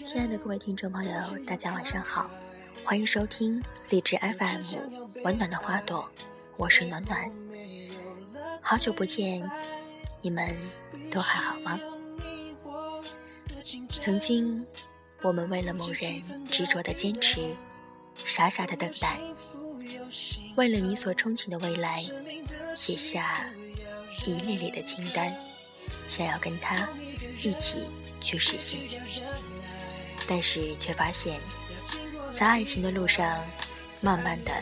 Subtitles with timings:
[0.00, 1.12] 亲爱的各位听众朋友，
[1.46, 2.30] 大家晚上好，
[2.84, 4.60] 欢迎收听荔枝 FM
[5.24, 6.08] 《温暖的花朵》，
[6.56, 7.30] 我是暖暖。
[8.62, 9.48] 好久不见，
[10.22, 10.56] 你们
[11.10, 11.78] 都还好吗？
[13.90, 14.66] 曾经，
[15.20, 17.54] 我们为了某人执着的坚持，
[18.14, 19.18] 傻傻的等待，
[20.56, 22.02] 为了你所憧憬的未来，
[22.74, 23.46] 写下
[24.26, 25.34] 一列列的清单，
[26.08, 26.88] 想要跟他
[27.42, 27.88] 一起
[28.20, 28.80] 去实现。
[30.28, 31.40] 但是却发现，
[32.38, 33.44] 在爱情的路上，
[34.02, 34.52] 慢慢的，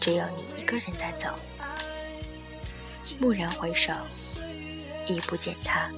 [0.00, 1.38] 只有你一个人在走。
[3.20, 3.92] 蓦然回首，
[5.06, 5.90] 已不见他。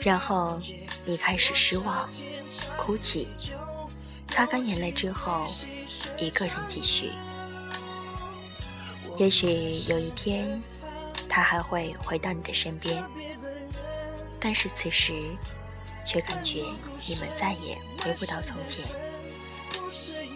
[0.00, 0.58] 然后
[1.04, 2.08] 你开始失望，
[2.76, 3.28] 哭泣，
[4.28, 5.46] 擦干眼泪之后，
[6.16, 7.10] 一个人继续。
[9.18, 10.60] 也许有一天，
[11.30, 13.02] 他还会回到你的身边，
[14.40, 15.14] 但是此时，
[16.04, 16.64] 却感觉
[17.08, 18.84] 你们再也回不到从前。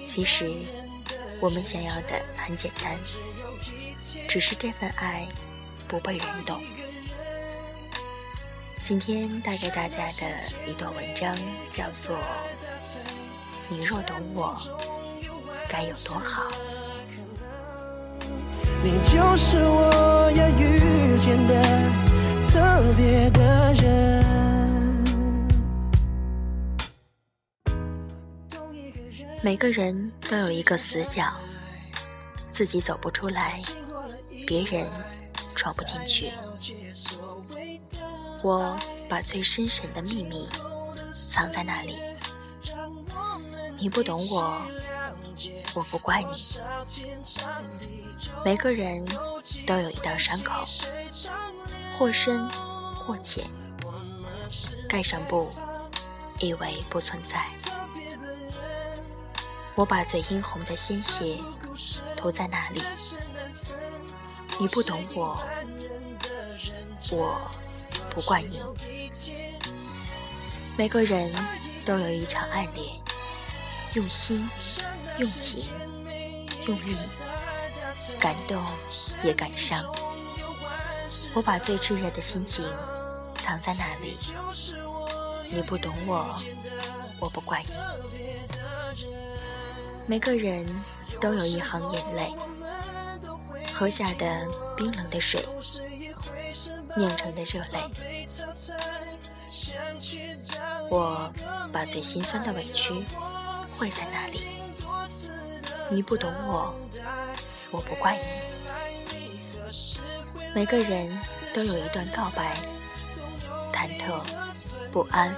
[0.06, 0.50] 其实，
[1.40, 2.96] 我们想要的很简单。
[4.28, 5.26] 只是这份爱
[5.86, 6.60] 不被人懂。
[8.82, 10.28] 今天带给大家的
[10.66, 11.34] 一段文章
[11.72, 12.16] 叫做
[13.68, 14.56] 《你若懂我，
[15.68, 16.50] 该有多好》。
[18.82, 20.30] 你就是我
[21.24, 21.54] 见的
[22.44, 22.60] 特
[22.98, 24.22] 别的人。
[29.42, 31.32] 每个人都有一个死角，
[32.52, 33.58] 自己走不出来。
[34.46, 34.86] 别人
[35.54, 36.30] 闯不进去，
[38.42, 38.78] 我
[39.08, 40.46] 把最深沉的秘密
[41.32, 41.96] 藏在那里。
[43.78, 44.60] 你不懂我，
[45.74, 46.60] 我不怪你。
[48.44, 49.04] 每个人
[49.66, 50.64] 都有一道伤口，
[51.92, 52.48] 或深
[52.94, 53.44] 或浅，
[54.88, 55.50] 盖上布，
[56.38, 57.46] 以为不存在。
[59.74, 61.38] 我把最殷红的鲜血
[62.16, 62.80] 涂在那里。
[64.60, 65.44] 你不懂我，
[67.10, 67.50] 我
[68.10, 68.60] 不怪你。
[70.76, 71.32] 每个人
[71.84, 73.00] 都有一场暗恋，
[73.94, 74.48] 用心、
[75.18, 75.72] 用情、
[76.66, 76.96] 用力，
[78.18, 78.62] 感动
[79.22, 79.84] 也感伤。
[81.32, 82.64] 我把最炽热的心情
[83.36, 84.16] 藏在那里。
[85.48, 86.34] 你不懂我，
[87.20, 87.68] 我不怪你。
[90.06, 90.66] 每个人
[91.20, 92.34] 都有一行眼泪。
[93.72, 95.44] 喝下的冰冷的水，
[96.96, 97.80] 酿成的热泪。
[100.90, 101.32] 我
[101.72, 103.04] 把最心酸的委屈
[103.76, 104.46] 汇在那里。
[105.90, 106.74] 你不懂我，
[107.70, 108.24] 我不怪你。
[110.54, 111.20] 每个人
[111.52, 112.56] 都有一段告白，
[113.72, 114.22] 忐忑
[114.90, 115.34] 不安，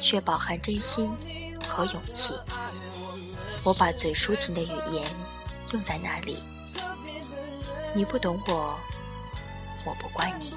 [0.00, 1.10] 却饱含真心
[1.66, 2.34] 和勇气。
[3.62, 5.04] 我把最抒情的语言
[5.72, 6.42] 用在那里。
[7.94, 8.78] 你不懂我，
[9.84, 10.52] 我不怪你。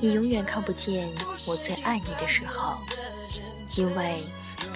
[0.00, 1.12] 你永远看不见
[1.46, 2.78] 我最爱你的时候，
[3.76, 4.24] 因为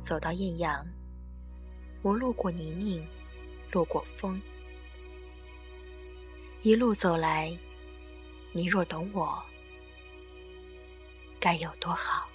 [0.00, 0.84] 走到艳阳，
[2.02, 3.04] 我路过泥泞，
[3.70, 4.40] 路过风，
[6.62, 7.56] 一路走来，
[8.52, 9.40] 你若懂我，
[11.38, 12.26] 该有多好。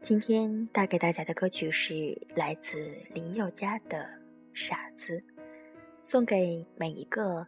[0.00, 3.98] 今天带给大家的歌曲是来自林宥嘉的
[4.54, 5.18] 《傻子》，
[6.06, 7.46] 送给每一个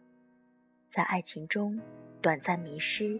[0.89, 1.81] 在爱情中
[2.21, 3.19] 短暂迷失、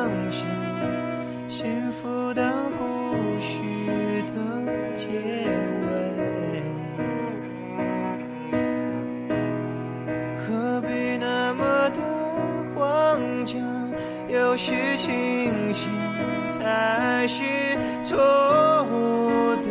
[14.55, 15.89] 需清醒
[16.47, 17.21] 才。
[17.21, 17.43] 才是
[18.01, 18.17] 错
[18.89, 19.67] 误的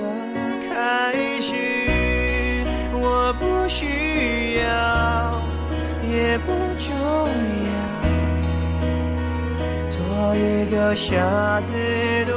[0.69, 1.53] 开始。
[2.93, 5.43] 我不需要，
[6.09, 6.95] 也不重
[7.67, 7.73] 要，
[9.89, 9.97] 做
[10.37, 11.75] 一个傻子
[12.27, 12.35] 多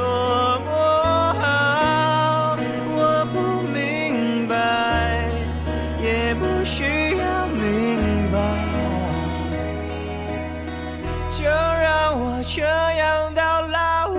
[12.46, 14.12] 这样到老。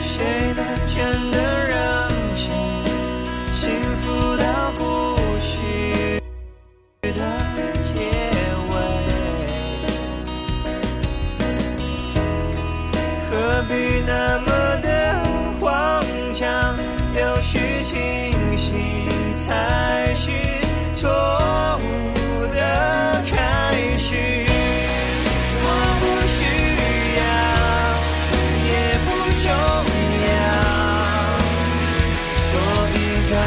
[0.00, 1.36] 谁能真的
[1.68, 2.54] 让心
[3.52, 4.82] 幸福到故
[5.40, 6.20] 事
[7.02, 7.10] 的
[7.82, 7.90] 结
[8.70, 8.72] 尾？
[13.28, 13.30] 何
[13.68, 13.72] 必
[14.06, 14.51] 那么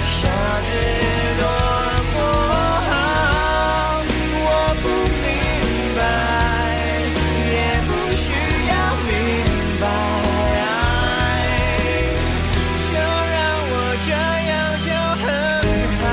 [0.06, 0.28] 傻
[0.62, 0.70] 子
[1.40, 1.44] 多
[2.14, 2.18] 么
[2.88, 2.92] 好
[4.46, 4.50] 我
[4.82, 4.86] 不
[5.24, 5.28] 明
[5.98, 6.00] 白
[7.52, 7.58] 也
[7.88, 8.24] 不需
[8.70, 8.74] 要
[9.10, 9.10] 明
[9.82, 9.84] 白
[12.92, 12.94] 就
[13.34, 13.36] 让
[13.68, 13.74] 我
[14.06, 14.08] 这
[14.50, 14.54] 样
[14.86, 14.88] 就
[15.24, 15.26] 很
[16.00, 16.04] 好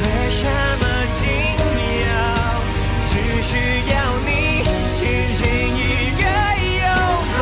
[0.00, 0.40] 没什
[0.78, 0.82] 么
[1.18, 1.20] 紧
[2.06, 2.08] 要
[3.06, 3.12] 只
[3.42, 3.50] 需
[3.90, 3.92] 要
[4.24, 4.28] 你
[4.94, 5.02] 轻
[5.34, 5.42] 轻
[5.76, 5.78] 一
[6.16, 6.22] 个
[6.78, 6.86] 拥
[7.38, 7.40] 抱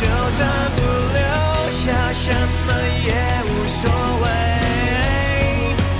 [0.00, 0.38] 就算
[0.74, 0.78] 不
[1.12, 1.20] 留
[1.70, 1.84] 下
[2.14, 2.24] 什
[2.66, 2.68] 么
[3.06, 3.37] 也
[3.68, 3.90] 所
[4.22, 4.26] 谓，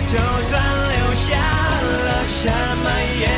[0.07, 3.29] 就算留下了什么也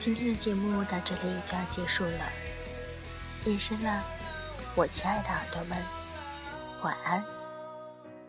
[0.00, 2.32] 今天的节目到这里就要结束了，
[3.44, 4.02] 夜深了，
[4.74, 5.76] 我亲爱的耳朵们，
[6.82, 7.22] 晚安，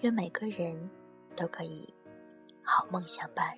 [0.01, 0.89] 愿每个人
[1.33, 1.87] 都可以
[2.61, 3.55] 好梦相伴。